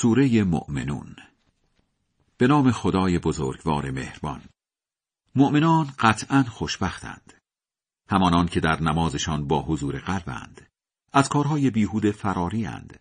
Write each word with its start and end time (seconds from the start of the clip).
سوره 0.00 0.44
مؤمنون 0.44 1.16
به 2.38 2.46
نام 2.46 2.70
خدای 2.70 3.18
بزرگوار 3.18 3.90
مهربان 3.90 4.42
مؤمنان 5.34 5.94
قطعا 5.98 6.42
خوشبختند 6.42 7.34
همانان 8.08 8.46
که 8.46 8.60
در 8.60 8.82
نمازشان 8.82 9.48
با 9.48 9.62
حضور 9.62 9.98
قلبند 9.98 10.66
از 11.12 11.28
کارهای 11.28 11.70
بیهوده 11.70 12.12
فراری 12.12 12.66
اند. 12.66 13.00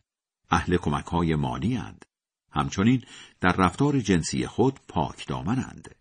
اهل 0.49 0.77
کمک 0.77 1.05
های 1.05 1.35
مالی 1.35 1.77
اند. 1.77 2.05
همچنین 2.51 3.03
در 3.41 3.55
رفتار 3.57 3.99
جنسی 3.99 4.47
خود 4.47 4.79
پاک 4.87 5.27
دامنند. 5.27 5.95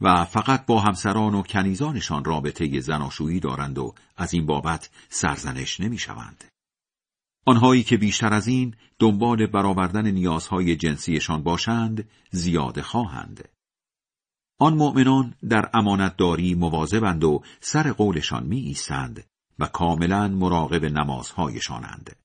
و 0.00 0.24
فقط 0.24 0.66
با 0.66 0.80
همسران 0.80 1.34
و 1.34 1.42
کنیزانشان 1.42 2.24
رابطه 2.24 2.80
زناشویی 2.80 3.40
دارند 3.40 3.78
و 3.78 3.94
از 4.16 4.34
این 4.34 4.46
بابت 4.46 4.90
سرزنش 5.08 5.80
نمی 5.80 5.98
شوند. 5.98 6.44
آنهایی 7.46 7.82
که 7.82 7.96
بیشتر 7.96 8.34
از 8.34 8.48
این 8.48 8.74
دنبال 8.98 9.46
برآوردن 9.46 10.10
نیازهای 10.10 10.76
جنسیشان 10.76 11.42
باشند 11.42 12.08
زیاده 12.30 12.82
خواهند. 12.82 13.48
آن 14.58 14.74
مؤمنان 14.74 15.34
در 15.48 15.70
امانتداری 15.74 16.54
مواظبند 16.54 17.24
و 17.24 17.42
سر 17.60 17.92
قولشان 17.92 18.46
می 18.46 18.60
ایستند 18.60 19.24
و 19.58 19.66
کاملا 19.66 20.28
مراقب 20.28 20.84
نمازهایشانند. 20.84 22.16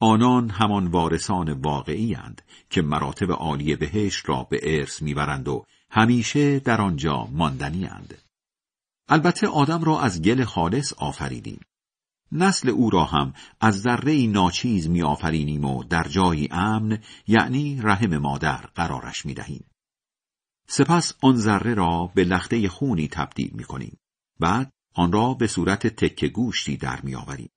آنان 0.00 0.50
همان 0.50 0.86
وارثان 0.86 1.52
واقعی 1.52 2.14
اند 2.14 2.42
که 2.70 2.82
مراتب 2.82 3.32
عالی 3.32 3.76
بهشت 3.76 4.28
را 4.28 4.42
به 4.42 4.60
ارث 4.62 5.02
می‌برند 5.02 5.48
و 5.48 5.64
همیشه 5.90 6.60
در 6.60 6.80
آنجا 6.80 7.28
ماندنی 7.32 7.86
اند. 7.86 8.22
البته 9.08 9.46
آدم 9.46 9.84
را 9.84 10.00
از 10.00 10.22
گل 10.22 10.44
خالص 10.44 10.92
آفریدیم. 10.92 11.60
نسل 12.32 12.68
او 12.68 12.90
را 12.90 13.04
هم 13.04 13.32
از 13.60 13.80
ذره 13.80 14.26
ناچیز 14.26 14.88
می 14.88 15.02
آفرینیم 15.02 15.64
و 15.64 15.84
در 15.84 16.04
جایی 16.04 16.48
امن 16.50 16.98
یعنی 17.26 17.80
رحم 17.82 18.16
مادر 18.18 18.56
قرارش 18.56 19.26
می 19.26 19.34
دهیم. 19.34 19.64
سپس 20.68 21.12
آن 21.22 21.36
ذره 21.36 21.74
را 21.74 22.12
به 22.14 22.24
لخته 22.24 22.68
خونی 22.68 23.08
تبدیل 23.08 23.50
می 23.54 23.64
کنیم. 23.64 23.98
بعد 24.40 24.72
آن 24.94 25.12
را 25.12 25.34
به 25.34 25.46
صورت 25.46 25.86
تکه 25.86 26.28
گوشتی 26.28 26.76
در 26.76 27.00
می 27.02 27.14
آوریم. 27.14 27.50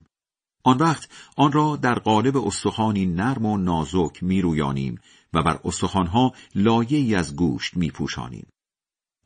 آن 0.63 0.77
وقت 0.77 1.09
آن 1.37 1.51
را 1.51 1.75
در 1.75 1.99
قالب 1.99 2.37
استخوانی 2.37 3.05
نرم 3.05 3.45
و 3.45 3.57
نازک 3.57 4.23
می 4.23 4.41
رویانیم 4.41 4.99
و 5.33 5.43
بر 5.43 5.59
استخوانها 5.65 6.33
لایه 6.55 7.17
از 7.17 7.35
گوشت 7.35 7.77
می 7.77 7.91
پوشانیم. 7.91 8.47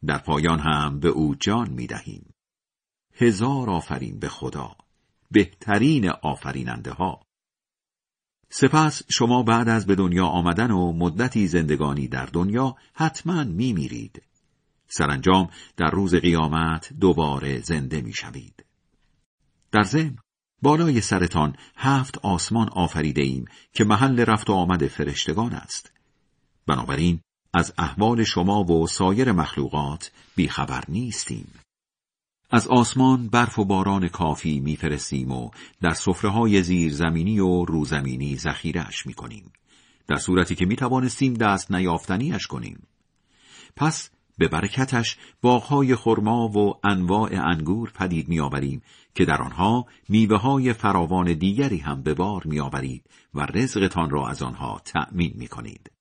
در 0.06 0.18
پایان 0.18 0.60
هم 0.60 1.00
به 1.00 1.10
او 1.10 1.36
جان 1.36 1.70
می 1.70 1.88
دهیم. 1.88 2.34
هزار 3.14 3.70
آفرین 3.70 4.20
به 4.20 4.30
خدا. 4.30 4.76
بهترین 5.32 6.10
آفریننده 6.10 6.92
ها. 6.92 7.22
سپس 8.50 9.02
شما 9.10 9.44
بعد 9.44 9.70
از 9.70 9.86
به 9.86 9.96
دنیا 9.96 10.26
آمدن 10.26 10.72
و 10.72 10.92
مدتی 10.92 11.48
زندگانی 11.48 12.08
در 12.08 12.26
دنیا 12.26 12.76
حتما 12.94 13.44
می 13.44 13.74
میرید. 13.74 14.22
سرانجام 14.88 15.50
در 15.78 15.90
روز 15.90 16.16
قیامت 16.16 16.94
دوباره 17.00 17.60
زنده 17.60 18.02
می 18.02 18.14
شوید. 18.14 18.66
در 19.72 19.84
ضمن 19.84 20.18
بالای 20.62 21.02
سرتان 21.02 21.56
هفت 21.76 22.18
آسمان 22.18 22.70
آفریده 22.70 23.22
ایم 23.22 23.46
که 23.74 23.84
محل 23.84 24.20
رفت 24.20 24.50
و 24.50 24.54
آمد 24.54 24.88
فرشتگان 24.88 25.54
است. 25.54 25.92
بنابراین 26.68 27.20
از 27.54 27.74
احوال 27.78 28.24
شما 28.24 28.64
و 28.64 28.88
سایر 28.88 29.32
مخلوقات 29.32 30.12
بیخبر 30.36 30.84
نیستیم. 30.88 31.48
از 32.52 32.68
آسمان 32.68 33.28
برف 33.28 33.60
و 33.60 33.66
باران 33.66 34.08
کافی 34.08 34.60
میفرستیم 34.60 35.32
و 35.32 35.50
در 35.82 35.94
صفره 35.94 36.30
های 36.30 36.64
زیرزمینی 36.64 37.40
و 37.40 37.66
روزمینی 37.66 38.38
ذخیرهاش 38.38 39.06
می‌کنیم. 39.06 39.52
در 40.08 40.16
صورتی 40.16 40.56
که 40.56 40.66
می 40.66 40.76
توانستیم 40.76 41.34
دست 41.34 41.72
نیافتنیش 41.72 42.48
کنیم. 42.48 42.88
پس 43.76 44.10
به 44.38 44.48
برکتش 44.48 45.18
باغهای 45.42 45.96
خرما 45.96 46.48
و 46.48 46.74
انواع 46.84 47.32
انگور 47.34 47.92
پدید 47.96 48.30
میآوریم 48.30 48.82
که 49.16 49.26
در 49.26 49.42
آنها 49.42 49.86
میوه 50.10 50.38
های 50.38 50.74
فراوان 50.74 51.34
دیگری 51.34 51.78
هم 51.78 52.04
به 52.04 52.14
بار 52.14 52.42
میآورید 52.46 53.04
و 53.34 53.48
رزقتان 53.54 54.10
را 54.10 54.28
از 54.28 54.42
آنها 54.42 54.82
تأمین 54.86 55.34
می 55.36 55.48
کنید. 55.48 55.95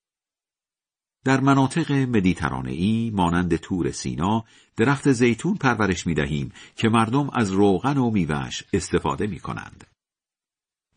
در 1.25 1.41
مناطق 1.41 1.93
مدیترانه 1.93 3.11
مانند 3.11 3.57
تور 3.57 3.91
سینا 3.91 4.45
درخت 4.77 5.13
زیتون 5.13 5.55
پرورش 5.55 6.07
می 6.07 6.15
دهیم 6.15 6.53
که 6.77 6.89
مردم 6.89 7.31
از 7.31 7.51
روغن 7.51 7.99
و 7.99 8.11
میوهش 8.11 8.65
استفاده 8.73 9.27
می 9.27 9.41
کنند. 9.41 9.87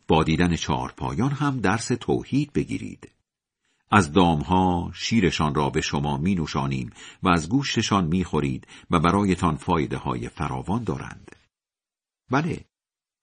با 0.08 0.24
دیدن 0.24 0.56
چهار 0.56 0.92
پایان 0.96 1.30
هم 1.30 1.60
درس 1.60 1.86
توحید 1.86 2.52
بگیرید. 2.52 3.10
از 3.90 4.12
دامها 4.12 4.90
شیرشان 4.94 5.54
را 5.54 5.70
به 5.70 5.80
شما 5.80 6.16
می 6.16 6.34
نوشانیم 6.34 6.90
و 7.22 7.28
از 7.28 7.48
گوشتشان 7.48 8.06
می 8.06 8.24
خورید 8.24 8.66
و 8.90 9.00
برایتان 9.00 9.56
فایده 9.56 9.96
های 9.96 10.28
فراوان 10.28 10.84
دارند. 10.84 11.36
بله، 12.30 12.64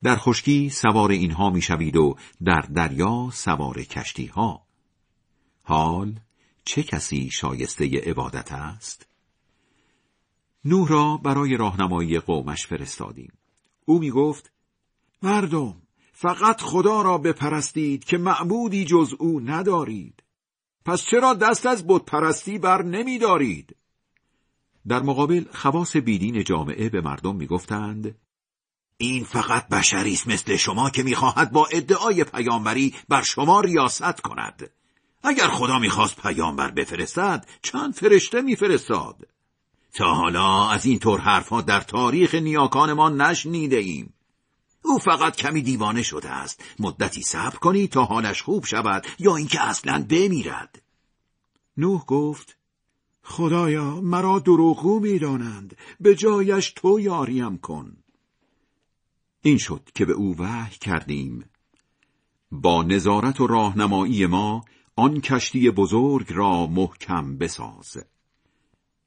در 0.03 0.15
خشکی 0.15 0.69
سوار 0.69 1.11
اینها 1.11 1.49
می 1.49 1.61
شوید 1.61 1.95
و 1.95 2.15
در 2.43 2.61
دریا 2.61 3.29
سوار 3.33 3.83
کشتی 3.83 4.25
ها. 4.25 4.65
حال 5.63 6.19
چه 6.65 6.83
کسی 6.83 7.29
شایسته 7.31 8.01
عبادت 8.05 8.51
است؟ 8.51 9.07
نوح 10.65 10.89
را 10.89 11.17
برای 11.17 11.57
راهنمایی 11.57 12.19
قومش 12.19 12.67
فرستادیم. 12.67 13.33
او 13.85 13.99
می 13.99 14.11
گفت 14.11 14.51
مردم 15.21 15.81
فقط 16.13 16.61
خدا 16.61 17.01
را 17.01 17.17
بپرستید 17.17 18.03
که 18.03 18.17
معبودی 18.17 18.85
جز 18.85 19.13
او 19.19 19.39
ندارید. 19.39 20.23
پس 20.85 21.05
چرا 21.05 21.33
دست 21.33 21.65
از 21.65 21.87
بت 21.87 22.05
پرستی 22.05 22.59
بر 22.59 22.83
نمی 22.83 23.17
دارید؟ 23.17 23.75
در 24.87 25.01
مقابل 25.01 25.45
خواص 25.53 25.95
بیدین 25.95 26.43
جامعه 26.43 26.89
به 26.89 27.01
مردم 27.01 27.35
می‌گفتند 27.35 28.15
این 28.97 29.23
فقط 29.23 29.67
بشری 29.67 30.13
است 30.13 30.27
مثل 30.27 30.55
شما 30.55 30.89
که 30.89 31.03
می‌خواهد 31.03 31.51
با 31.51 31.67
ادعای 31.71 32.23
پیامبری 32.23 32.95
بر 33.09 33.21
شما 33.21 33.61
ریاست 33.61 34.21
کند 34.21 34.69
اگر 35.25 35.47
خدا 35.47 35.79
می‌خواست 35.79 36.21
پیامبر 36.21 36.71
بفرستد 36.71 37.47
چند 37.61 37.93
فرشته 37.93 38.41
میفرستاد. 38.41 39.27
تا 39.93 40.13
حالا 40.13 40.69
از 40.69 40.85
این 40.85 40.99
طور 40.99 41.19
حرفها 41.19 41.61
در 41.61 41.81
تاریخ 41.81 42.35
نیاکانمان 42.35 43.21
نشنیده 43.21 43.77
ایم 43.77 44.13
او 44.81 44.97
فقط 44.99 45.35
کمی 45.35 45.61
دیوانه 45.61 46.03
شده 46.03 46.29
است. 46.29 46.63
مدتی 46.79 47.21
صبر 47.21 47.55
کنی 47.55 47.87
تا 47.87 48.03
حالش 48.03 48.41
خوب 48.41 48.65
شود 48.65 49.05
یا 49.19 49.35
اینکه 49.35 49.61
اصلا 49.61 50.05
بمیرد. 50.09 50.81
نوح 51.77 52.05
گفت 52.05 52.57
خدایا 53.23 54.01
مرا 54.01 54.39
دروغو 54.39 54.99
می‌دانند. 54.99 55.77
به 55.99 56.15
جایش 56.15 56.73
تو 56.75 56.99
یاریم 56.99 57.57
کن. 57.57 57.97
این 59.41 59.57
شد 59.57 59.89
که 59.95 60.05
به 60.05 60.13
او 60.13 60.35
وحی 60.39 60.75
کردیم. 60.81 61.49
با 62.51 62.83
نظارت 62.83 63.41
و 63.41 63.47
راهنمایی 63.47 64.25
ما 64.25 64.65
آن 64.97 65.21
کشتی 65.21 65.69
بزرگ 65.69 66.33
را 66.33 66.67
محکم 66.67 67.37
بساز. 67.37 67.97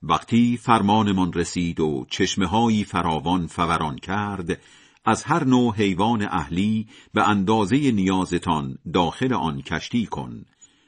وقتی 0.03 0.57
فرمانمان 0.57 1.33
رسید 1.33 1.81
و 1.81 2.07
چشمه 2.11 2.85
فراوان 2.85 3.47
فوران 3.47 3.99
کرد 3.99 4.61
از 5.05 5.25
هر 5.25 5.45
نوع 5.45 5.75
حیوان 5.75 6.23
اهلی 6.23 6.89
به 7.15 7.29
اندازه 7.29 7.93
نیازتان 7.93 8.79
داخل 8.93 9.33
آن 9.33 9.63
کشتی 9.63 10.07
کن. 10.07 10.45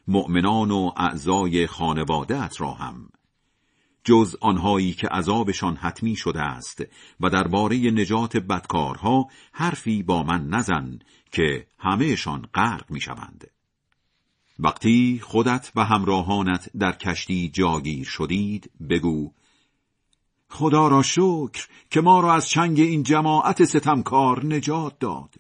مؤمنان 0.09 0.71
و 0.71 0.91
اعضای 0.97 1.67
خانوادت 1.67 2.61
را 2.61 2.73
هم. 2.73 3.09
جز 4.05 4.37
آنهایی 4.41 4.93
که 4.93 5.09
عذابشان 5.09 5.77
حتمی 5.77 6.17
شده 6.17 6.41
است 6.41 6.83
و 7.21 7.31
درباره 7.31 7.77
نجات 7.77 8.37
بدکارها 8.37 9.29
حرفی 9.53 10.03
با 10.03 10.23
من 10.23 10.49
نزن 10.49 10.99
که 11.33 11.67
همهشان 11.79 12.49
غرق 12.55 12.91
می‌شوند. 12.91 13.51
وقتی 14.63 15.21
خودت 15.23 15.73
و 15.77 15.85
همراهانت 15.85 16.71
در 16.79 16.93
کشتی 16.93 17.49
جاگیر 17.49 18.07
شدید 18.07 18.71
بگو 18.91 19.33
خدا 20.49 20.89
را 20.89 21.03
شکر 21.03 21.69
که 21.91 22.01
ما 22.01 22.21
را 22.21 22.35
از 22.35 22.49
چنگ 22.49 22.81
این 22.81 23.03
جماعت 23.03 23.65
ستمکار 23.65 24.47
نجات 24.47 24.99
داد. 24.99 25.35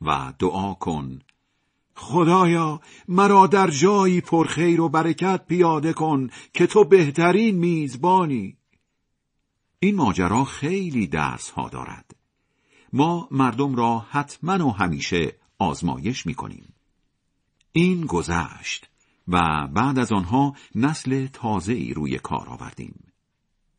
و 0.00 0.32
دعا 0.38 0.74
کن 0.74 1.18
خدایا 1.96 2.80
مرا 3.08 3.46
در 3.46 3.70
جایی 3.70 4.20
پرخیر 4.20 4.80
و 4.80 4.88
برکت 4.88 5.46
پیاده 5.46 5.92
کن 5.92 6.30
که 6.52 6.66
تو 6.66 6.84
بهترین 6.84 7.58
میزبانی. 7.58 8.56
این 9.78 9.96
ماجرا 9.96 10.44
خیلی 10.44 11.06
درس 11.06 11.50
ها 11.50 11.68
دارد. 11.68 12.16
ما 12.92 13.28
مردم 13.30 13.74
را 13.74 13.98
حتما 13.98 14.66
و 14.66 14.70
همیشه 14.70 15.36
آزمایش 15.58 16.26
می 16.26 16.34
کنیم 16.34 16.73
این 17.76 18.06
گذشت 18.06 18.88
و 19.28 19.66
بعد 19.72 19.98
از 19.98 20.12
آنها 20.12 20.54
نسل 20.74 21.26
تازه 21.26 21.72
ای 21.72 21.94
روی 21.94 22.18
کار 22.18 22.48
آوردیم 22.48 23.12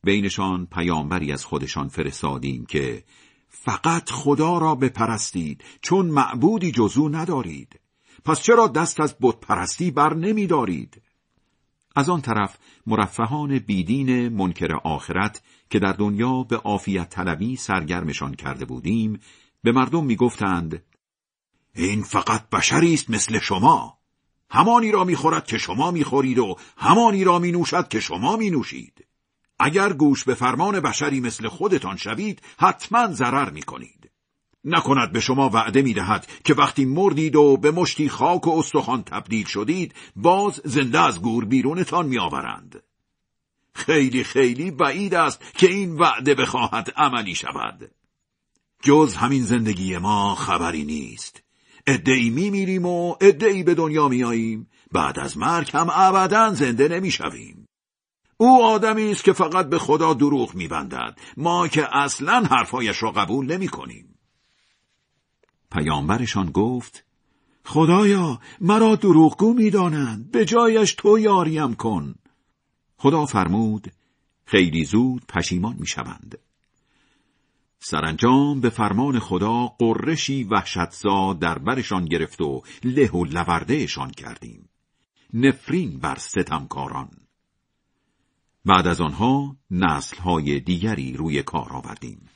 بینشان 0.04 0.66
پیامبری 0.66 1.32
از 1.32 1.46
خودشان 1.46 1.88
فرستادیم 1.88 2.66
که 2.66 3.04
فقط 3.48 4.10
خدا 4.10 4.58
را 4.58 4.76
بپرستید 4.76 5.64
چون 5.82 6.06
معبودی 6.06 6.72
جزو 6.72 7.10
ندارید 7.10 7.80
پس 8.26 8.42
چرا 8.42 8.68
دست 8.68 9.00
از 9.00 9.16
بتپرستی 9.22 9.92
بر 9.92 10.14
نمی 10.14 10.48
دارید؟ 10.48 11.02
از 11.96 12.10
آن 12.10 12.22
طرف 12.22 12.58
مرفهان 12.88 13.60
بیدین 13.60 14.30
منکر 14.30 14.76
آخرت 14.84 15.44
که 15.70 15.80
در 15.80 15.94
دنیا 15.94 16.44
به 16.44 16.58
عافیت 16.58 17.10
طلبی 17.10 17.56
سرگرمشان 17.56 18.34
کرده 18.34 18.66
بودیم 18.66 19.20
به 19.64 19.72
مردم 19.72 20.06
می‌گفتند 20.06 20.84
این 21.76 22.04
فقط 22.04 22.50
بشری 22.50 22.94
است 22.94 23.10
مثل 23.10 23.40
شما. 23.40 23.98
همانی 24.50 24.92
را 24.92 25.04
می‌خورد 25.04 25.46
که 25.46 25.58
شما 25.58 25.92
می‌خورید 25.92 26.40
و 26.40 26.56
همانی 26.78 27.24
را 27.24 27.40
مینوشد 27.40 27.88
که 27.88 28.00
شما 28.00 28.36
مینوشید. 28.36 29.06
اگر 29.60 29.94
گوش 29.94 30.24
به 30.24 30.34
فرمان 30.34 30.80
بشری 30.80 31.20
مثل 31.20 31.48
خودتان 31.48 31.98
شوید 31.98 32.42
حتما 32.60 33.08
ضرر 33.08 33.50
می‌کنید. 33.50 34.12
نکند 34.64 35.12
به 35.12 35.20
شما 35.20 35.50
وعده 35.50 35.82
می‌دهد 35.82 36.28
که 36.44 36.54
وقتی 36.54 36.86
مردید 36.86 37.36
و 37.36 37.58
به 37.58 37.72
مشتی 37.72 38.10
خاک 38.10 38.48
و 38.48 38.60
استخوان 38.60 39.04
تبدیل 39.04 39.46
شدید 39.46 39.94
باز 40.16 40.62
زنده 40.66 41.00
از 41.00 41.22
گور 41.22 41.46
بیرونتان 41.46 42.06
میآورند. 42.06 42.84
خیلی 43.74 44.24
خیلی 44.24 44.72
بعید 44.72 45.16
است 45.16 45.42
که 45.54 45.72
این 45.72 45.96
وعده 45.96 46.36
بخواهد 46.36 46.94
عملی 46.98 47.36
شود. 47.36 47.92
جز 48.84 49.16
همین 49.16 49.44
زندگی 49.44 49.98
ما 49.98 50.36
خبری 50.36 50.84
نیست. 50.84 51.45
ادعی 51.88 52.30
می 52.30 52.50
میریم 52.50 52.86
و 52.86 53.16
ادعی 53.22 53.64
به 53.64 53.76
دنیا 53.76 54.08
میاییم. 54.08 54.68
بعد 54.92 55.20
از 55.20 55.38
مرگ 55.38 55.72
هم 55.74 55.88
ابدا 55.92 56.54
زنده 56.54 56.88
نمی‌شویم. 56.88 57.68
او 58.38 58.64
آدمی 58.64 59.12
است 59.12 59.24
که 59.24 59.34
فقط 59.34 59.70
به 59.70 59.80
خدا 59.80 60.14
دروغ 60.14 60.56
میبندد. 60.56 61.18
ما 61.38 61.68
که 61.68 61.98
اصلا 61.98 62.44
حرفایش 62.44 63.04
را 63.04 63.12
قبول 63.12 63.54
نمی 63.54 63.68
کنیم. 63.68 64.16
پیامبرشان 65.72 66.52
گفت 66.52 67.06
خدایا 67.66 68.40
مرا 68.62 68.96
دروغگو 68.96 69.54
می‌دانند. 69.54 70.32
به 70.32 70.46
جایش 70.46 70.94
تو 70.94 71.20
یاریم 71.20 71.74
کن. 71.74 72.16
خدا 72.98 73.26
فرمود 73.26 73.92
خیلی 74.46 74.86
زود 74.86 75.24
پشیمان 75.30 75.76
می‌شوند. 75.80 76.38
سرانجام 77.80 78.62
به 78.62 78.70
فرمان 78.70 79.20
خدا 79.20 79.68
قرشی 79.68 80.44
وحشتزا 80.44 81.34
در 81.34 81.60
برشان 81.60 82.06
گرفت 82.06 82.42
و 82.42 82.62
له 82.84 83.12
و 83.12 83.26
لوردهشان 83.26 84.12
کردیم. 84.12 84.70
نفرین 85.34 86.00
بر 86.00 86.16
ستمکاران. 86.16 87.10
بعد 88.66 88.88
از 88.88 89.02
آنها 89.02 89.58
نسلهای 89.72 90.60
دیگری 90.60 91.14
روی 91.14 91.44
کار 91.44 91.74
آوردیم. 91.74 92.30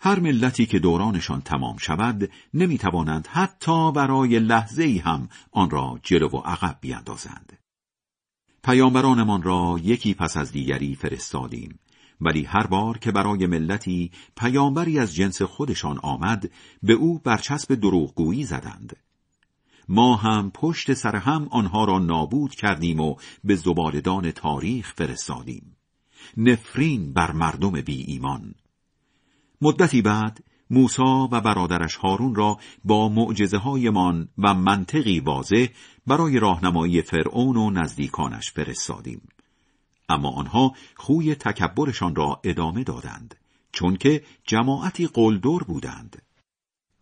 هر 0.00 0.20
ملتی 0.20 0.66
که 0.66 0.78
دورانشان 0.78 1.40
تمام 1.40 1.76
شود 1.76 2.30
نمی‌توانند 2.54 3.26
حتی 3.26 3.92
برای 3.92 4.38
لحظه 4.38 5.02
هم 5.04 5.28
آن 5.52 5.70
را 5.70 6.00
جلو 6.02 6.28
و 6.28 6.36
عقب 6.36 6.78
بیاندازند. 6.80 7.58
پیامبرانمان 8.64 9.42
را 9.42 9.80
یکی 9.82 10.14
پس 10.14 10.36
از 10.36 10.52
دیگری 10.52 10.94
فرستادیم. 10.94 11.78
ولی 12.24 12.42
هر 12.44 12.66
بار 12.66 12.98
که 12.98 13.12
برای 13.12 13.46
ملتی 13.46 14.10
پیامبری 14.36 14.98
از 14.98 15.14
جنس 15.14 15.42
خودشان 15.42 15.98
آمد 15.98 16.50
به 16.82 16.92
او 16.92 17.18
برچسب 17.18 17.74
دروغگویی 17.74 18.44
زدند. 18.44 18.96
ما 19.88 20.16
هم 20.16 20.50
پشت 20.54 20.94
سر 20.94 21.16
هم 21.16 21.48
آنها 21.50 21.84
را 21.84 21.98
نابود 21.98 22.54
کردیم 22.54 23.00
و 23.00 23.16
به 23.44 23.54
زبالدان 23.54 24.30
تاریخ 24.30 24.92
فرستادیم. 24.96 25.76
نفرین 26.36 27.12
بر 27.12 27.32
مردم 27.32 27.80
بی 27.80 28.02
ایمان 28.02 28.54
مدتی 29.60 30.02
بعد 30.02 30.44
موسا 30.70 31.28
و 31.32 31.40
برادرش 31.40 31.96
هارون 31.96 32.34
را 32.34 32.58
با 32.84 33.08
معجزه 33.08 33.58
هایمان 33.58 34.28
و 34.38 34.54
منطقی 34.54 35.20
واضح 35.20 35.66
برای 36.06 36.38
راهنمایی 36.38 37.02
فرعون 37.02 37.56
و 37.56 37.70
نزدیکانش 37.70 38.50
فرستادیم. 38.50 39.28
اما 40.08 40.30
آنها 40.30 40.74
خوی 40.96 41.34
تکبرشان 41.34 42.14
را 42.14 42.40
ادامه 42.44 42.84
دادند 42.84 43.34
چون 43.72 43.96
که 43.96 44.24
جماعتی 44.44 45.06
قلدر 45.06 45.58
بودند. 45.58 46.22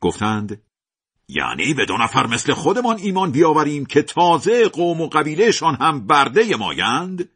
گفتند 0.00 0.62
یعنی 1.28 1.74
به 1.74 1.86
دو 1.86 1.96
نفر 1.96 2.26
مثل 2.26 2.52
خودمان 2.52 2.98
ایمان 2.98 3.30
بیاوریم 3.30 3.86
که 3.86 4.02
تازه 4.02 4.68
قوم 4.68 5.00
و 5.00 5.08
قبیلهشان 5.08 5.76
هم 5.80 6.06
برده 6.06 6.56
مایند؟ 6.56 7.28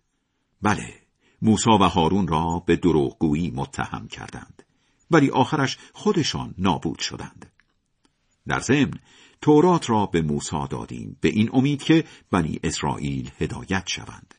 بله، 0.63 0.95
موسا 1.43 1.79
و 1.79 1.83
هارون 1.83 2.29
را 2.29 2.63
به 2.67 2.77
دروغگویی 2.77 3.51
متهم 3.51 4.09
کردند. 4.09 4.63
ولی 5.11 5.31
آخرش 5.31 5.79
خودشان 5.93 6.55
نابود 6.59 6.99
شدند. 6.99 7.53
در 8.49 8.61
ضمن 8.61 8.99
تورات 9.41 9.91
را 9.91 10.07
به 10.07 10.23
موسی 10.23 10.69
دادیم 10.71 11.17
به 11.21 11.29
این 11.29 11.51
امید 11.53 11.83
که 11.83 12.05
بنی 12.31 12.61
اسرائیل 12.65 13.31
هدایت 13.39 13.85
شوند. 13.87 14.35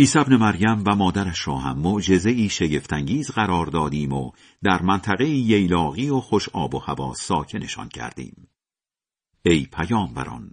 عیسی 0.00 0.18
ابن 0.18 0.36
مریم 0.36 0.82
و 0.86 0.96
مادرش 0.96 1.48
را 1.48 1.58
هم 1.58 1.78
معجزه 1.78 2.30
ای 2.30 2.48
شگفتانگیز 2.48 3.30
قرار 3.30 3.66
دادیم 3.66 4.12
و 4.12 4.32
در 4.62 4.82
منطقه 4.82 5.28
ییلاقی 5.28 6.10
و 6.10 6.20
خوش 6.20 6.48
آب 6.48 6.74
و 6.74 6.78
هوا 6.78 7.14
ساکنشان 7.14 7.88
کردیم. 7.88 8.48
ای 9.42 9.66
پیامبران 9.72 10.50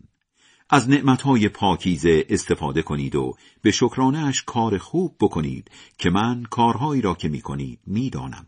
از 0.69 0.89
نعمتهای 0.89 1.49
پاکیزه 1.49 2.25
استفاده 2.29 2.81
کنید 2.81 3.15
و 3.15 3.35
به 3.61 3.71
شکرانش 3.71 4.43
کار 4.43 4.77
خوب 4.77 5.15
بکنید 5.19 5.71
که 5.97 6.09
من 6.09 6.43
کارهایی 6.43 7.01
را 7.01 7.13
که 7.13 7.29
می 7.29 7.77
می‌دانم. 7.85 8.45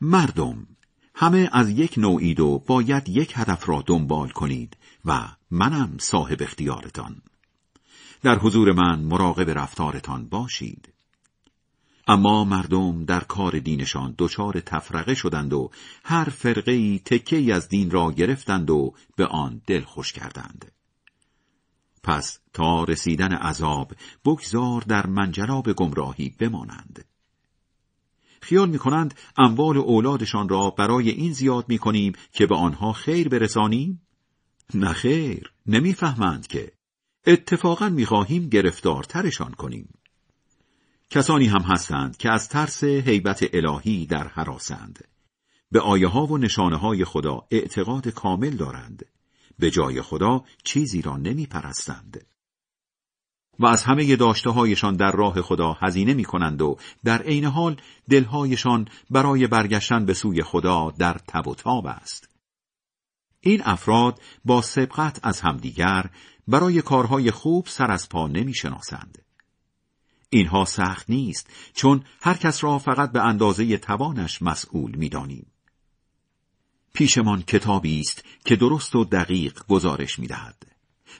مردم 0.00 0.66
همه 1.14 1.50
از 1.52 1.70
یک 1.70 1.94
نوعید 1.98 2.40
و 2.40 2.58
باید 2.66 3.08
یک 3.08 3.32
هدف 3.36 3.68
را 3.68 3.82
دنبال 3.86 4.28
کنید 4.28 4.76
و 5.04 5.28
منم 5.50 5.96
صاحب 5.98 6.42
اختیارتان 6.42 7.22
در 8.22 8.38
حضور 8.38 8.72
من 8.72 9.00
مراقب 9.00 9.58
رفتارتان 9.58 10.28
باشید. 10.28 10.92
اما 12.06 12.44
مردم 12.44 13.04
در 13.04 13.20
کار 13.20 13.58
دینشان 13.58 14.14
دچار 14.18 14.60
تفرقه 14.60 15.14
شدند 15.14 15.52
و 15.52 15.70
هر 16.04 16.24
فرقه 16.24 16.72
ای 16.72 17.00
تکه 17.04 17.54
از 17.54 17.68
دین 17.68 17.90
را 17.90 18.12
گرفتند 18.12 18.70
و 18.70 18.94
به 19.16 19.26
آن 19.26 19.62
دل 19.66 19.80
خوش 19.80 20.12
کردند. 20.12 20.72
پس 22.02 22.38
تا 22.52 22.84
رسیدن 22.84 23.32
عذاب 23.32 23.92
بگذار 24.24 24.80
در 24.80 25.06
منجلاب 25.06 25.72
گمراهی 25.72 26.34
بمانند. 26.38 27.04
خیال 28.40 28.70
می 28.70 28.78
کنند 28.78 29.14
اموال 29.38 29.76
اولادشان 29.76 30.48
را 30.48 30.70
برای 30.70 31.10
این 31.10 31.32
زیاد 31.32 31.64
می 31.68 31.78
کنیم 31.78 32.12
که 32.32 32.46
به 32.46 32.56
آنها 32.56 32.92
خیر 32.92 33.28
برسانیم؟ 33.28 34.02
نه 34.74 34.92
خیر، 34.92 35.52
نمی‌فهمند 35.66 36.46
که 36.46 36.72
اتفاقا 37.26 37.88
می 37.88 38.06
خواهیم 38.06 38.48
گرفتارترشان 38.48 39.52
کنیم. 39.52 39.88
کسانی 41.10 41.46
هم 41.46 41.60
هستند 41.60 42.16
که 42.16 42.32
از 42.32 42.48
ترس 42.48 42.84
حیبت 42.84 43.54
الهی 43.54 44.06
در 44.06 44.28
حراسند. 44.28 45.04
به 45.70 45.80
آیه 45.80 46.08
ها 46.08 46.26
و 46.26 46.38
نشانه 46.38 46.76
های 46.76 47.04
خدا 47.04 47.46
اعتقاد 47.50 48.08
کامل 48.08 48.50
دارند. 48.50 49.06
به 49.58 49.70
جای 49.70 50.02
خدا 50.02 50.44
چیزی 50.64 51.02
را 51.02 51.16
نمی 51.16 51.46
پرستند. 51.46 52.26
و 53.58 53.66
از 53.66 53.84
همه 53.84 54.16
داشته 54.16 54.50
هایشان 54.50 54.96
در 54.96 55.12
راه 55.12 55.42
خدا 55.42 55.72
هزینه 55.72 56.14
می 56.14 56.24
کنند 56.24 56.62
و 56.62 56.76
در 57.04 57.22
عین 57.22 57.44
حال 57.44 57.76
دلهایشان 58.10 58.88
برای 59.10 59.46
برگشتن 59.46 60.04
به 60.04 60.14
سوی 60.14 60.42
خدا 60.42 60.90
در 60.98 61.20
تب 61.28 61.48
و 61.48 61.54
تاب 61.54 61.86
است. 61.86 62.28
این 63.40 63.62
افراد 63.64 64.20
با 64.44 64.62
سبقت 64.62 65.20
از 65.22 65.40
همدیگر 65.40 66.10
برای 66.48 66.82
کارهای 66.82 67.30
خوب 67.30 67.66
سر 67.66 67.90
از 67.90 68.08
پا 68.08 68.28
نمی 68.28 68.54
شناسند. 68.54 69.18
اینها 70.30 70.64
سخت 70.64 71.10
نیست 71.10 71.46
چون 71.74 72.04
هر 72.20 72.34
کس 72.34 72.64
را 72.64 72.78
فقط 72.78 73.12
به 73.12 73.22
اندازه 73.22 73.78
توانش 73.78 74.42
مسئول 74.42 74.94
می 74.94 75.08
دانیم. 75.08 75.46
پیشمان 76.92 77.42
کتابی 77.42 78.00
است 78.00 78.24
که 78.44 78.56
درست 78.56 78.96
و 78.96 79.04
دقیق 79.04 79.66
گزارش 79.68 80.18
می 80.18 80.26
دهد. 80.26 80.66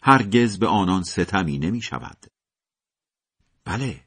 هرگز 0.02 0.58
به 0.58 0.66
آنان 0.66 1.02
ستمی 1.02 1.58
نمی 1.58 1.82
شود. 1.82 2.26
بله، 3.64 4.00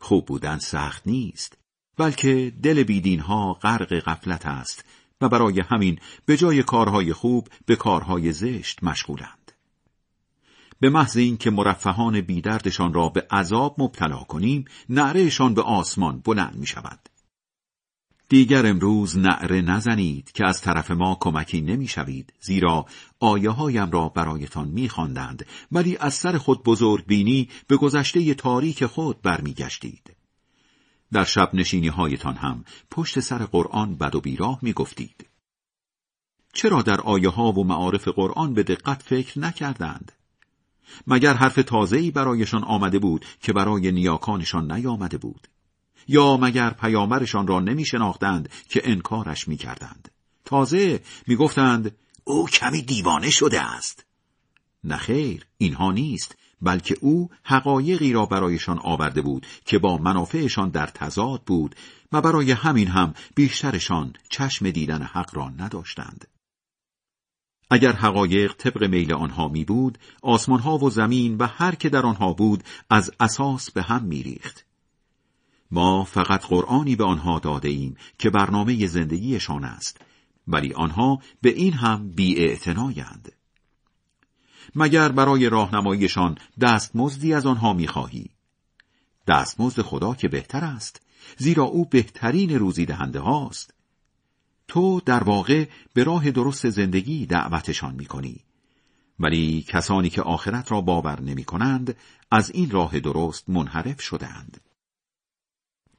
خوب 0.00 0.26
بودن 0.26 0.58
سخت 0.58 1.06
نیست، 1.06 1.58
بلکه 1.96 2.52
دل 2.62 2.82
بیدین 2.82 3.20
ها 3.20 3.52
غرق 3.52 4.00
غفلت 4.00 4.46
است 4.46 4.84
و 5.20 5.28
برای 5.28 5.60
همین 5.60 5.98
به 6.26 6.36
جای 6.36 6.62
کارهای 6.62 7.12
خوب 7.12 7.48
به 7.66 7.76
کارهای 7.76 8.32
زشت 8.32 8.84
مشغولند. 8.84 9.37
به 10.80 10.90
محض 10.90 11.16
اینکه 11.16 11.50
مرفهان 11.50 12.20
بیدردشان 12.20 12.94
را 12.94 13.08
به 13.08 13.26
عذاب 13.30 13.74
مبتلا 13.78 14.18
کنیم، 14.18 14.64
نعرهشان 14.88 15.54
به 15.54 15.62
آسمان 15.62 16.20
بلند 16.24 16.56
می 16.56 16.66
شود. 16.66 17.08
دیگر 18.28 18.66
امروز 18.66 19.18
نعره 19.18 19.60
نزنید 19.60 20.32
که 20.32 20.46
از 20.46 20.60
طرف 20.60 20.90
ما 20.90 21.16
کمکی 21.20 21.60
نمی‌شوید 21.60 22.32
زیرا 22.40 22.86
آیه 23.20 23.50
هایم 23.50 23.90
را 23.90 24.08
برایتان 24.08 24.68
میخواندند 24.68 25.46
ولی 25.72 25.96
از 25.96 26.14
سر 26.14 26.38
خود 26.38 26.62
بزرگ 26.62 27.06
بینی 27.06 27.48
به 27.66 27.76
گذشته 27.76 28.34
تاریک 28.34 28.86
خود 28.86 29.22
برمیگشتید 29.22 30.16
در 31.12 31.24
شب 31.24 31.50
نشینی 31.54 31.88
هایتان 31.88 32.36
هم 32.36 32.64
پشت 32.90 33.20
سر 33.20 33.38
قرآن 33.38 33.96
بد 33.96 34.14
و 34.14 34.20
بیراه 34.20 34.58
می‌گفتید 34.62 35.26
چرا 36.52 36.82
در 36.82 37.00
آیه 37.00 37.28
ها 37.28 37.52
و 37.52 37.64
معارف 37.64 38.08
قرآن 38.08 38.54
به 38.54 38.62
دقت 38.62 39.02
فکر 39.02 39.38
نکردند؟ 39.38 40.12
مگر 41.06 41.34
حرف 41.34 41.54
تازه‌ای 41.54 42.10
برایشان 42.10 42.64
آمده 42.64 42.98
بود 42.98 43.24
که 43.40 43.52
برای 43.52 43.92
نیاکانشان 43.92 44.72
نیامده 44.72 45.18
بود؟ 45.18 45.48
یا 46.08 46.36
مگر 46.36 46.70
پیامرشان 46.70 47.46
را 47.46 47.60
نمی 47.60 47.84
شناختند 47.84 48.48
که 48.68 48.82
انکارش 48.84 49.48
می 49.48 49.56
کردند؟ 49.56 50.08
تازه 50.44 51.00
می 51.26 51.36
گفتند 51.36 51.96
او 52.24 52.48
کمی 52.48 52.82
دیوانه 52.82 53.30
شده 53.30 53.62
است. 53.62 54.04
نخیر 54.84 55.46
اینها 55.58 55.92
نیست 55.92 56.36
بلکه 56.62 56.96
او 57.00 57.30
حقایقی 57.42 58.12
را 58.12 58.26
برایشان 58.26 58.78
آورده 58.78 59.22
بود 59.22 59.46
که 59.64 59.78
با 59.78 59.98
منافعشان 59.98 60.68
در 60.68 60.86
تضاد 60.86 61.42
بود 61.42 61.74
و 62.12 62.20
برای 62.20 62.52
همین 62.52 62.88
هم 62.88 63.14
بیشترشان 63.34 64.12
چشم 64.30 64.70
دیدن 64.70 65.02
حق 65.02 65.36
را 65.36 65.48
نداشتند. 65.48 66.28
اگر 67.70 67.92
حقایق 67.92 68.54
طبق 68.56 68.84
میل 68.84 69.12
آنها 69.12 69.48
می 69.48 69.64
بود، 69.64 69.98
آسمانها 70.22 70.78
و 70.78 70.90
زمین 70.90 71.36
و 71.36 71.46
هر 71.46 71.74
که 71.74 71.88
در 71.88 72.06
آنها 72.06 72.32
بود 72.32 72.64
از 72.90 73.10
اساس 73.20 73.70
به 73.70 73.82
هم 73.82 74.04
می 74.04 74.22
ریخت. 74.22 74.64
ما 75.70 76.04
فقط 76.04 76.44
قرآنی 76.44 76.96
به 76.96 77.04
آنها 77.04 77.38
داده 77.38 77.68
ایم 77.68 77.96
که 78.18 78.30
برنامه 78.30 78.86
زندگیشان 78.86 79.64
است 79.64 80.00
ولی 80.48 80.72
آنها 80.72 81.22
به 81.42 81.50
این 81.50 81.72
هم 81.72 82.10
بی 82.10 82.56
مگر 84.74 85.12
برای 85.12 85.48
راهنماییشان 85.48 86.38
دستمزدی 86.60 87.34
از 87.34 87.46
آنها 87.46 87.72
می‌خواهی؟ 87.72 88.30
دستمزد 89.26 89.82
خدا 89.82 90.14
که 90.14 90.28
بهتر 90.28 90.64
است 90.64 91.02
زیرا 91.36 91.64
او 91.64 91.84
بهترین 91.84 92.58
روزی 92.58 92.86
دهنده 92.86 93.20
هاست. 93.20 93.74
تو 94.68 95.00
در 95.00 95.24
واقع 95.24 95.68
به 95.94 96.04
راه 96.04 96.30
درست 96.30 96.68
زندگی 96.68 97.26
دعوتشان 97.26 97.94
می‌کنی 97.94 98.44
ولی 99.20 99.64
کسانی 99.68 100.10
که 100.10 100.22
آخرت 100.22 100.72
را 100.72 100.80
باور 100.80 101.20
نمی 101.20 101.44
کنند 101.44 101.96
از 102.30 102.50
این 102.50 102.70
راه 102.70 103.00
درست 103.00 103.50
منحرف 103.50 104.00
شدهاند. 104.00 104.60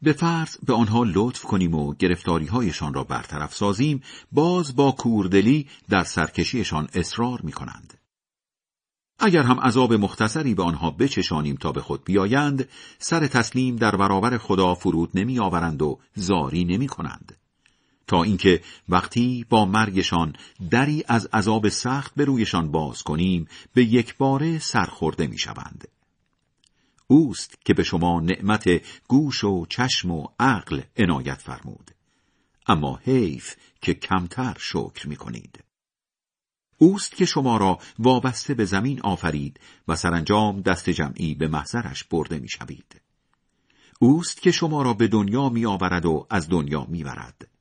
به 0.01 0.13
فرض 0.13 0.57
به 0.57 0.73
آنها 0.73 1.03
لطف 1.03 1.43
کنیم 1.43 1.75
و 1.75 1.93
گرفتاری 1.93 2.45
هایشان 2.45 2.93
را 2.93 3.03
برطرف 3.03 3.55
سازیم 3.55 4.01
باز 4.31 4.75
با 4.75 4.91
کوردلی 4.91 5.67
در 5.89 6.03
سرکشیشان 6.03 6.87
اصرار 6.93 7.41
می 7.41 7.51
کنند. 7.51 7.93
اگر 9.19 9.43
هم 9.43 9.59
عذاب 9.59 9.93
مختصری 9.93 10.55
به 10.55 10.63
آنها 10.63 10.91
بچشانیم 10.91 11.55
تا 11.55 11.71
به 11.71 11.81
خود 11.81 12.03
بیایند 12.03 12.69
سر 12.99 13.27
تسلیم 13.27 13.75
در 13.75 13.95
برابر 13.95 14.37
خدا 14.37 14.75
فرود 14.75 15.09
نمی 15.15 15.39
آورند 15.39 15.81
و 15.81 15.99
زاری 16.15 16.65
نمی 16.65 16.87
کنند. 16.87 17.37
تا 18.09 18.23
اینکه 18.23 18.61
وقتی 18.89 19.45
با 19.49 19.65
مرگشان 19.65 20.35
دری 20.71 21.03
از 21.07 21.25
عذاب 21.33 21.69
سخت 21.69 22.15
به 22.15 22.25
رویشان 22.25 22.71
باز 22.71 23.03
کنیم 23.03 23.47
به 23.73 23.83
یک 23.83 24.17
باره 24.17 24.59
سرخورده 24.59 25.27
می 25.27 25.37
شوند. 25.37 25.87
اوست 27.07 27.57
که 27.65 27.73
به 27.73 27.83
شما 27.83 28.19
نعمت 28.19 28.69
گوش 29.07 29.43
و 29.43 29.65
چشم 29.65 30.11
و 30.11 30.27
عقل 30.39 30.81
عنایت 30.97 31.41
فرمود 31.41 31.91
اما 32.67 32.99
حیف 33.03 33.55
که 33.81 33.93
کمتر 33.93 34.57
شکر 34.59 35.07
می 35.07 35.15
کنید 35.15 35.63
اوست 36.77 37.15
که 37.15 37.25
شما 37.25 37.57
را 37.57 37.79
وابسته 37.99 38.53
به 38.53 38.65
زمین 38.65 39.01
آفرید 39.01 39.59
و 39.87 39.95
سرانجام 39.95 40.61
دست 40.61 40.89
جمعی 40.89 41.35
به 41.35 41.47
محضرش 41.47 42.03
برده 42.03 42.39
می 42.39 42.49
شوید. 42.49 43.01
اوست 43.99 44.41
که 44.41 44.51
شما 44.51 44.81
را 44.81 44.93
به 44.93 45.07
دنیا 45.07 45.49
می 45.49 45.65
آورد 45.65 46.05
و 46.05 46.27
از 46.29 46.49
دنیا 46.49 46.85
می 46.89 47.03
برد. 47.03 47.58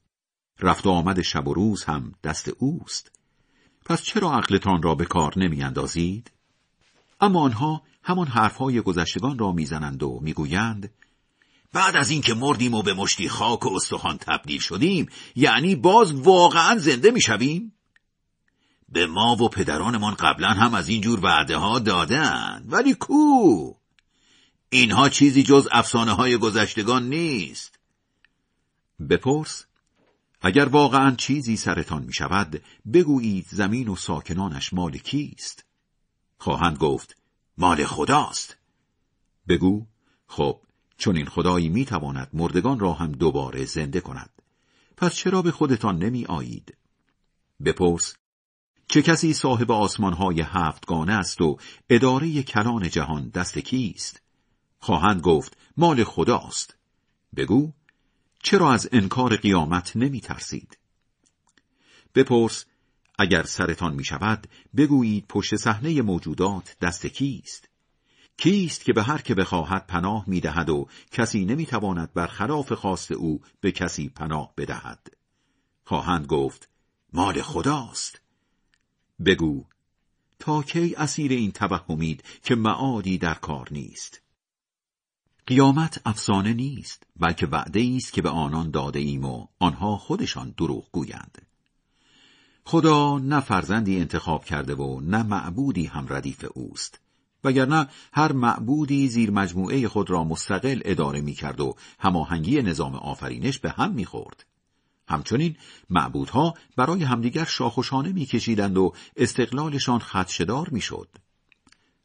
رفت 0.60 0.86
و 0.86 0.90
آمد 0.90 1.22
شب 1.22 1.48
و 1.48 1.54
روز 1.54 1.84
هم 1.84 2.14
دست 2.24 2.50
اوست. 2.58 3.10
پس 3.84 4.02
چرا 4.02 4.32
عقلتان 4.32 4.82
را 4.82 4.94
به 4.94 5.04
کار 5.04 5.38
نمی 5.38 5.62
اندازید؟ 5.62 6.30
اما 7.20 7.40
آنها 7.40 7.82
همان 8.02 8.26
حرفهای 8.26 8.80
گذشتگان 8.80 9.38
را 9.38 9.52
می‌زنند 9.52 10.02
و 10.02 10.20
می‌گویند 10.22 10.90
بعد 11.72 11.96
از 11.96 12.10
اینکه 12.10 12.34
مردیم 12.34 12.74
و 12.74 12.82
به 12.82 12.94
مشتی 12.94 13.28
خاک 13.28 13.66
و 13.66 13.74
استخوان 13.74 14.18
تبدیل 14.18 14.60
شدیم 14.60 15.08
یعنی 15.36 15.76
باز 15.76 16.12
واقعا 16.12 16.78
زنده 16.78 17.10
می‌شویم 17.10 17.72
به 18.88 19.06
ما 19.06 19.36
و 19.36 19.48
پدرانمان 19.48 20.14
قبلا 20.14 20.48
هم 20.48 20.74
از 20.74 20.88
این 20.88 21.00
جور 21.00 21.20
وعده 21.20 21.56
ها 21.56 21.78
دادن 21.78 22.64
ولی 22.68 22.94
کو 22.94 23.74
اینها 24.70 25.08
چیزی 25.08 25.42
جز 25.42 25.68
افسانه 25.72 26.12
های 26.12 26.36
گذشتگان 26.36 27.08
نیست 27.08 27.78
بپرس 29.10 29.67
اگر 30.40 30.64
واقعا 30.64 31.14
چیزی 31.14 31.56
سرتان 31.56 32.04
می 32.04 32.12
شود 32.12 32.62
بگویید 32.92 33.46
زمین 33.48 33.88
و 33.88 33.96
ساکنانش 33.96 34.72
مال 34.72 34.98
کیست 34.98 35.64
خواهند 36.38 36.78
گفت 36.78 37.16
مال 37.58 37.84
خداست 37.84 38.56
بگو 39.48 39.86
خب 40.26 40.60
چون 40.96 41.16
این 41.16 41.26
خدایی 41.26 41.68
می 41.68 41.84
تواند 41.84 42.28
مردگان 42.32 42.78
را 42.78 42.92
هم 42.92 43.12
دوباره 43.12 43.64
زنده 43.64 44.00
کند 44.00 44.30
پس 44.96 45.14
چرا 45.14 45.42
به 45.42 45.50
خودتان 45.50 45.98
نمی 45.98 46.24
آیید؟ 46.24 46.76
بپرس 47.64 48.16
چه 48.88 49.02
کسی 49.02 49.32
صاحب 49.32 49.70
آسمانهای 49.70 50.40
هفتگانه 50.40 51.12
است 51.12 51.40
و 51.40 51.58
اداره 51.90 52.42
کلان 52.42 52.88
جهان 52.88 53.28
دست 53.28 53.58
کیست؟ 53.58 54.22
خواهند 54.78 55.20
گفت 55.20 55.56
مال 55.76 56.04
خداست 56.04 56.76
بگو 57.36 57.72
چرا 58.42 58.72
از 58.72 58.88
انکار 58.92 59.36
قیامت 59.36 59.96
نمی 59.96 60.20
ترسید؟ 60.20 60.78
بپرس 62.14 62.64
اگر 63.18 63.42
سرتان 63.42 63.94
می 63.94 64.04
شود 64.04 64.46
بگویید 64.76 65.26
پشت 65.28 65.56
صحنه 65.56 66.02
موجودات 66.02 66.76
دست 66.80 67.06
کیست؟ 67.06 67.68
کیست 68.36 68.84
که 68.84 68.92
به 68.92 69.02
هر 69.02 69.18
که 69.18 69.34
بخواهد 69.34 69.86
پناه 69.86 70.24
می 70.26 70.40
دهد 70.40 70.70
و 70.70 70.88
کسی 71.12 71.44
نمی 71.44 71.66
تواند 71.66 72.12
برخلاف 72.14 72.72
خواست 72.72 73.12
او 73.12 73.40
به 73.60 73.72
کسی 73.72 74.08
پناه 74.08 74.52
بدهد؟ 74.56 75.08
خواهند 75.84 76.26
گفت 76.26 76.68
مال 77.12 77.42
خداست. 77.42 78.20
بگو 79.24 79.64
تا 80.38 80.62
کی 80.62 80.94
اسیر 80.94 81.32
این 81.32 81.52
توهمید 81.52 82.24
که 82.42 82.54
معادی 82.54 83.18
در 83.18 83.34
کار 83.34 83.68
نیست؟ 83.70 84.22
قیامت 85.48 86.00
افسانه 86.06 86.52
نیست 86.52 87.02
بلکه 87.16 87.46
وعده 87.46 87.92
است 87.96 88.12
که 88.12 88.22
به 88.22 88.28
آنان 88.28 88.70
داده 88.70 88.98
ایم 88.98 89.24
و 89.24 89.46
آنها 89.58 89.96
خودشان 89.96 90.54
دروغ 90.56 90.84
گویند 90.92 91.46
خدا 92.64 93.18
نه 93.18 93.40
فرزندی 93.40 94.00
انتخاب 94.00 94.44
کرده 94.44 94.74
و 94.74 95.00
نه 95.00 95.22
معبودی 95.22 95.86
هم 95.86 96.06
ردیف 96.08 96.44
اوست 96.54 97.00
وگرنه 97.44 97.88
هر 98.12 98.32
معبودی 98.32 99.08
زیر 99.08 99.30
مجموعه 99.30 99.88
خود 99.88 100.10
را 100.10 100.24
مستقل 100.24 100.80
اداره 100.84 101.20
می 101.20 101.34
کرد 101.34 101.60
و 101.60 101.76
هماهنگی 101.98 102.62
نظام 102.62 102.94
آفرینش 102.94 103.58
به 103.58 103.70
هم 103.70 103.92
می 103.92 104.04
خورد. 104.04 104.46
همچنین 105.08 105.56
معبودها 105.90 106.54
برای 106.76 107.04
همدیگر 107.04 107.44
شاخوشانه 107.44 108.12
میکشیدند 108.12 108.78
و 108.78 108.92
استقلالشان 109.16 109.98
خدشدار 109.98 110.68
می‌شد. 110.70 111.08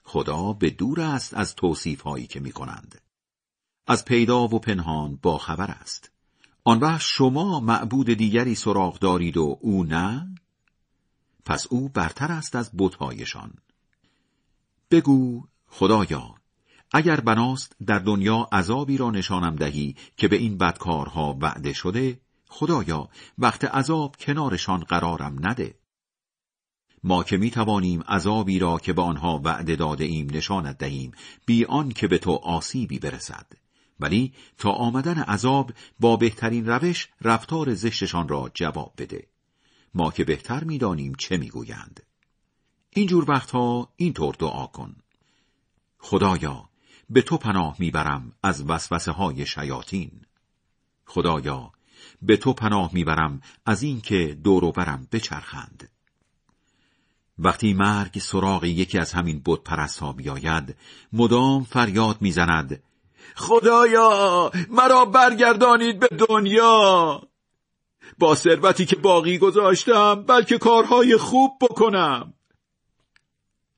خدا 0.03 0.53
به 0.53 0.69
دور 0.69 1.01
است 1.01 1.33
از 1.33 1.55
توصیف 1.55 2.01
هایی 2.01 2.27
که 2.27 2.39
می 2.39 2.51
کنند. 2.51 3.01
از 3.87 4.05
پیدا 4.05 4.43
و 4.43 4.59
پنهان 4.59 5.19
با 5.21 5.37
خبر 5.37 5.71
است. 5.71 6.11
آن 6.63 6.79
وقت 6.79 7.01
شما 7.01 7.59
معبود 7.59 8.13
دیگری 8.13 8.55
سراغ 8.55 8.99
دارید 8.99 9.37
و 9.37 9.57
او 9.61 9.83
نه؟ 9.83 10.35
پس 11.45 11.67
او 11.69 11.89
برتر 11.89 12.31
است 12.31 12.55
از 12.55 12.71
بتهایشان 12.77 13.53
بگو 14.91 15.47
خدایا 15.67 16.35
اگر 16.91 17.19
بناست 17.19 17.75
در 17.85 17.99
دنیا 17.99 18.47
عذابی 18.51 18.97
را 18.97 19.11
نشانم 19.11 19.55
دهی 19.55 19.95
که 20.17 20.27
به 20.27 20.35
این 20.35 20.57
بدکارها 20.57 21.37
وعده 21.41 21.73
شده 21.73 22.19
خدایا 22.47 23.09
وقت 23.37 23.65
عذاب 23.65 24.15
کنارشان 24.19 24.79
قرارم 24.79 25.47
نده 25.47 25.75
ما 27.03 27.23
که 27.23 27.37
می 27.37 27.51
توانیم 27.51 28.01
عذابی 28.01 28.59
را 28.59 28.77
که 28.77 28.93
به 28.93 29.01
آنها 29.01 29.41
وعده 29.43 29.75
داده 29.75 30.05
ایم 30.05 30.27
نشانت 30.31 30.77
دهیم 30.77 31.11
بی 31.45 31.65
آن 31.65 31.89
که 31.89 32.07
به 32.07 32.17
تو 32.17 32.31
آسیبی 32.31 32.99
برسد 32.99 33.62
ولی 33.99 34.33
تا 34.57 34.71
آمدن 34.71 35.17
عذاب 35.17 35.73
با 35.99 36.15
بهترین 36.15 36.65
روش 36.65 37.07
رفتار 37.21 37.73
زشتشان 37.73 38.27
را 38.27 38.51
جواب 38.53 38.93
بده. 38.97 39.27
ما 39.93 40.11
که 40.11 40.23
بهتر 40.23 40.63
می‌دانیم 40.63 41.15
چه 41.17 41.37
می‌گویند. 41.37 42.03
اینجور 42.89 43.31
وقتها 43.31 43.89
اینطور 43.95 44.35
دعا 44.39 44.67
کن. 44.67 44.95
خدایا 45.99 46.69
به 47.09 47.21
تو 47.21 47.37
پناه 47.37 47.75
می‌برم 47.79 48.31
از 48.43 48.69
وسوسه 48.69 49.11
های 49.11 49.45
شیاطین. 49.45 50.11
خدایا 51.05 51.71
به 52.21 52.37
تو 52.37 52.53
پناه 52.53 52.89
می‌برم 52.93 53.41
از 53.65 53.83
اینکه 53.83 54.37
دور 54.43 54.71
برم 54.71 55.07
بچرخند. 55.11 55.89
وقتی 57.39 57.73
مرگ 57.73 58.19
سراغ 58.19 58.63
یکی 58.63 58.99
از 58.99 59.13
همین 59.13 59.41
بت 59.45 59.59
پرست 59.63 59.99
ها 59.99 60.13
بیاید 60.13 60.75
مدام 61.13 61.63
فریاد 61.63 62.21
می‌زند 62.21 62.83
خدایا 63.35 64.51
مرا 64.69 65.05
برگردانید 65.05 65.99
به 65.99 66.07
دنیا. 66.07 67.21
با 68.17 68.35
ثروتی 68.35 68.85
که 68.85 68.95
باقی 68.95 69.37
گذاشتم 69.37 70.23
بلکه 70.23 70.57
کارهای 70.57 71.17
خوب 71.17 71.51
بکنم. 71.61 72.33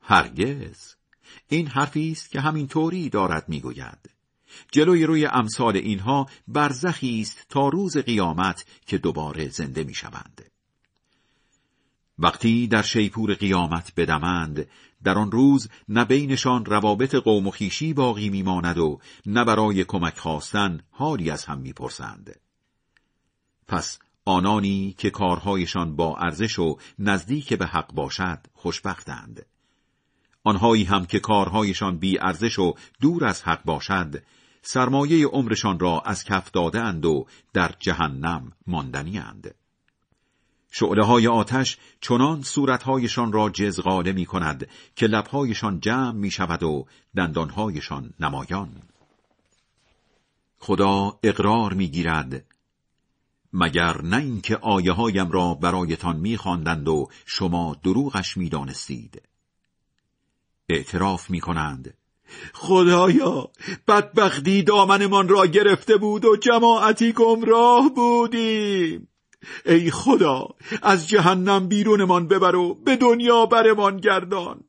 هرگز. 0.01 0.95
این 1.49 1.67
حرفی 1.67 2.11
است 2.11 2.31
که 2.31 2.39
همین 2.41 2.67
طوری 2.67 3.09
دارد 3.09 3.49
می‌گوید. 3.49 4.09
جلوی 4.71 5.05
روی 5.05 5.25
امثال 5.25 5.77
اینها 5.77 6.29
برزخی 6.47 7.21
است 7.21 7.45
تا 7.49 7.67
روز 7.67 7.97
قیامت 7.97 8.65
که 8.85 8.97
دوباره 8.97 9.49
زنده 9.49 9.83
می‌شوند. 9.83 10.51
وقتی 12.19 12.67
در 12.67 12.81
شیپور 12.81 13.33
قیامت 13.33 13.93
بدمند 13.97 14.67
در 15.03 15.17
آن 15.17 15.31
روز 15.31 15.69
نه 15.89 16.05
بینشان 16.05 16.65
روابط 16.65 17.15
قوم 17.15 17.47
و 17.47 17.51
خیشی 17.51 17.93
باقی 17.93 18.29
میماند 18.29 18.77
و 18.77 18.99
نه 19.25 19.43
برای 19.43 19.83
کمک 19.83 20.17
خواستن 20.17 20.79
حالی 20.89 21.29
از 21.29 21.45
هم 21.45 21.59
می‌پرسند 21.59 22.39
پس 23.67 23.99
آنانی 24.25 24.95
که 24.97 25.09
کارهایشان 25.09 25.95
با 25.95 26.17
ارزش 26.17 26.59
و 26.59 26.77
نزدیک 26.99 27.53
به 27.53 27.65
حق 27.65 27.93
باشد 27.93 28.39
خوشبختند 28.53 29.45
آنهایی 30.43 30.83
هم 30.83 31.05
که 31.05 31.19
کارهایشان 31.19 31.97
بی 31.97 32.19
ارزش 32.19 32.59
و 32.59 32.73
دور 33.01 33.25
از 33.25 33.43
حق 33.43 33.63
باشد 33.63 34.23
سرمایه 34.61 35.27
عمرشان 35.27 35.79
را 35.79 35.99
از 35.99 36.23
کف 36.23 36.51
داده 36.51 36.81
اند 36.81 37.05
و 37.05 37.25
در 37.53 37.71
جهنم 37.79 38.51
ماندنی 38.67 39.19
اند. 39.19 39.55
شعله 40.77 41.05
های 41.05 41.27
آتش 41.27 41.77
چنان 42.01 42.41
صورتهایشان 42.41 43.31
را 43.31 43.49
جزغاله 43.49 44.11
می 44.11 44.25
کند 44.25 44.67
که 44.95 45.07
لبهایشان 45.07 45.79
جمع 45.79 46.11
می 46.11 46.31
شود 46.31 46.63
و 46.63 46.85
دندانهایشان 47.15 48.13
نمایان. 48.19 48.69
خدا 50.57 51.19
اقرار 51.23 51.73
می 51.73 51.87
گیرد 51.87 52.45
مگر 53.53 54.01
نه 54.01 54.17
اینکه 54.17 54.57
آیه 54.57 54.91
هایم 54.91 55.31
را 55.31 55.53
برایتان 55.53 56.15
می 56.15 56.37
خواندند 56.37 56.87
و 56.87 57.07
شما 57.25 57.75
دروغش 57.83 58.37
می 58.37 58.49
دانستید. 58.49 59.21
اعتراف 60.69 61.29
می 61.29 61.39
کنند 61.39 61.93
خدایا 62.53 63.49
بدبختی 63.87 64.63
دامنمان 64.63 65.27
را 65.27 65.45
گرفته 65.45 65.97
بود 65.97 66.25
و 66.25 66.35
جماعتی 66.35 67.11
گمراه 67.11 67.89
بودیم 67.95 69.07
ای 69.65 69.91
خدا 69.91 70.47
از 70.81 71.07
جهنم 71.07 71.67
بیرونمان 71.67 72.27
ببر 72.27 72.55
و 72.55 72.73
به 72.73 72.95
دنیا 72.95 73.45
برمان 73.45 73.97
گردان. 73.97 74.63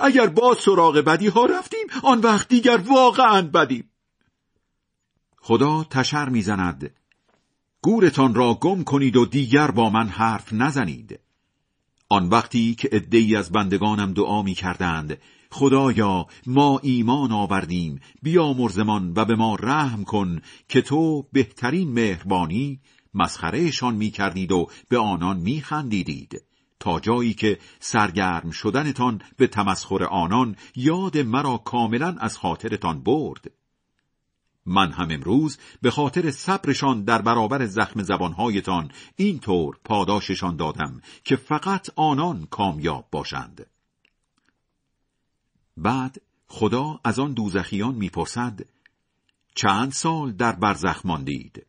اگر 0.00 0.26
با 0.26 0.54
سراغ 0.54 0.96
بدی 0.96 1.28
ها 1.28 1.46
رفتیم 1.46 1.86
آن 2.02 2.20
وقت 2.20 2.48
دیگر 2.48 2.76
واقعا 2.76 3.42
بدیم. 3.42 3.90
خدا 5.38 5.86
تشر 5.90 6.28
می‌زند. 6.28 6.94
گورتان 7.82 8.34
را 8.34 8.54
گم 8.54 8.84
کنید 8.84 9.16
و 9.16 9.26
دیگر 9.26 9.70
با 9.70 9.90
من 9.90 10.08
حرف 10.08 10.52
نزنید. 10.52 11.20
آن 12.08 12.28
وقتی 12.28 12.74
که 12.74 12.88
ادهی 12.92 13.36
از 13.36 13.52
بندگانم 13.52 14.12
دعا 14.12 14.42
می 14.42 14.54
کردند 14.54 15.18
خدایا 15.50 16.26
ما 16.46 16.80
ایمان 16.82 17.32
آوردیم. 17.32 18.00
بیا 18.22 18.52
مرزمان 18.52 19.12
و 19.16 19.24
به 19.24 19.34
ما 19.34 19.54
رحم 19.54 20.04
کن 20.04 20.40
که 20.68 20.82
تو 20.82 21.28
بهترین 21.32 21.92
مهربانی 21.92 22.80
مسخرهشان 23.16 23.94
می 23.94 24.10
کردید 24.10 24.52
و 24.52 24.68
به 24.88 24.98
آنان 24.98 25.36
می 25.36 25.60
خندیدید 25.60 26.42
تا 26.80 27.00
جایی 27.00 27.34
که 27.34 27.58
سرگرم 27.80 28.50
شدنتان 28.50 29.22
به 29.36 29.46
تمسخر 29.46 30.04
آنان 30.04 30.56
یاد 30.76 31.18
مرا 31.18 31.56
کاملا 31.56 32.16
از 32.18 32.38
خاطرتان 32.38 33.02
برد. 33.02 33.50
من 34.66 34.92
هم 34.92 35.08
امروز 35.10 35.58
به 35.82 35.90
خاطر 35.90 36.30
صبرشان 36.30 37.04
در 37.04 37.22
برابر 37.22 37.66
زخم 37.66 38.02
زبانهایتان 38.02 38.90
اینطور 39.16 39.78
پاداششان 39.84 40.56
دادم 40.56 41.00
که 41.24 41.36
فقط 41.36 41.90
آنان 41.96 42.46
کامیاب 42.50 43.08
باشند. 43.10 43.66
بعد 45.76 46.20
خدا 46.48 47.00
از 47.04 47.18
آن 47.18 47.32
دوزخیان 47.32 47.94
می‌پرسد 47.94 48.60
چند 49.54 49.92
سال 49.92 50.32
در 50.32 50.52
برزخ 50.52 51.06
ماندید؟ 51.06 51.65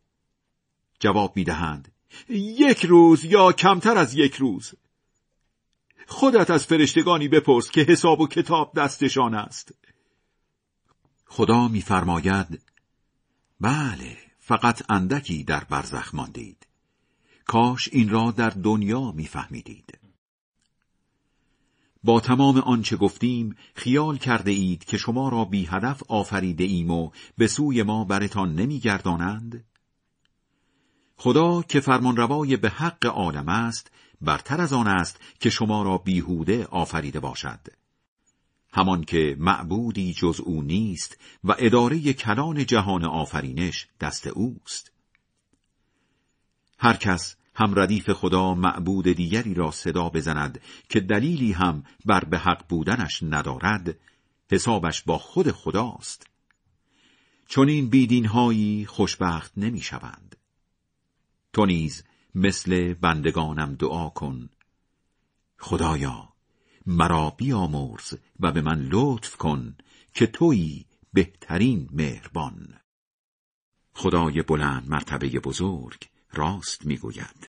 جواب 1.00 1.34
می‌دهند. 1.36 1.92
یک 2.30 2.86
روز 2.86 3.26
یا 3.26 3.52
کمتر 3.52 3.98
از 3.98 4.14
یک 4.14 4.36
روز. 4.36 4.74
خودت 6.08 6.50
از 6.50 6.66
فرشتگانی 6.66 7.28
بپرس 7.28 7.72
که 7.72 7.82
حساب 7.82 8.22
و 8.22 8.28
کتاب 8.28 8.72
دستشان 8.76 9.36
است. 9.36 9.74
خدا 11.26 11.68
میفرماید 11.68 12.62
بله 13.62 14.18
فقط 14.40 14.92
اندکی 14.92 15.44
در 15.44 15.64
برزخ 15.64 16.16
ماندید. 16.16 16.68
کاش 17.46 17.90
این 17.92 18.10
را 18.10 18.32
در 18.32 18.50
دنیا 18.50 19.12
میفهمیدید. 19.12 20.00
با 22.04 22.20
تمام 22.20 22.58
آنچه 22.58 22.98
گفتیم 22.98 23.56
خیال 23.76 24.18
کرده 24.18 24.52
اید 24.52 24.86
که 24.86 24.98
شما 24.98 25.30
را 25.30 25.46
بی 25.46 25.66
هدف 25.66 26.04
آفریده 26.08 26.64
ایم 26.64 26.92
و 26.92 27.12
به 27.38 27.48
سوی 27.48 27.84
ما 27.84 28.04
برتان 28.04 28.56
نمیگردانند؟ 28.56 29.66
خدا 31.18 31.62
که 31.62 31.80
فرمانروای 31.80 32.58
به 32.58 32.70
حق 32.70 33.06
عالم 33.06 33.50
است 33.50 33.92
برتر 34.22 34.62
از 34.62 34.74
آن 34.74 34.88
است 34.88 35.20
که 35.40 35.50
شما 35.50 35.84
را 35.84 35.98
بیهوده 35.98 36.66
آفریده 36.66 37.20
باشد. 37.20 37.60
همان 38.74 39.04
که 39.04 39.36
معبودی 39.40 40.14
جز 40.14 40.40
او 40.40 40.62
نیست 40.62 41.18
و 41.44 41.56
اداره 41.58 42.14
کلان 42.14 42.66
جهان 42.66 43.06
آفرینش 43.06 43.88
دست 44.02 44.28
اوست. 44.28 44.92
هر 46.80 46.94
کس 46.94 47.36
هم 47.56 47.80
ردیف 47.80 48.10
خدا 48.10 48.56
معبود 48.56 49.08
دیگری 49.08 49.54
را 49.54 49.72
صدا 49.72 50.10
بزند 50.10 50.62
که 50.90 51.00
دلیلی 51.00 51.52
هم 51.52 51.84
بر 52.06 52.24
به 52.24 52.38
حق 52.38 52.68
بودنش 52.70 53.24
ندارد 53.24 53.96
حسابش 54.52 55.02
با 55.02 55.18
خود 55.18 55.52
خداست. 55.52 56.28
چون 57.48 57.70
این 57.70 57.90
بیدینهایی 57.90 58.86
خوشبخت 58.86 59.52
نمی 59.58 59.82
شوند. 59.82 60.37
تو 61.58 61.66
نیز 61.66 62.04
مثل 62.36 62.94
بندگانم 62.94 63.76
دعا 63.76 64.10
کن. 64.10 64.50
خدایا 65.58 66.34
مرا 66.86 67.30
بیامرز 67.30 68.14
و 68.40 68.52
به 68.52 68.62
من 68.62 68.90
لطف 68.92 69.36
کن 69.36 69.78
که 70.14 70.28
تویی 70.28 70.86
بهترین 71.14 71.90
مهربان. 71.92 72.80
خدای 73.94 74.42
بلند 74.42 74.90
مرتبه 74.90 75.30
بزرگ 75.30 76.10
راست 76.34 76.86
می‌گوید. 76.86 77.46